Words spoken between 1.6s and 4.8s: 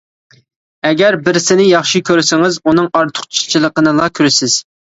ياخشى كۆرسىڭىز، ئۇنىڭ ئارتۇقچىلىقىنىلا كۆرىسىز.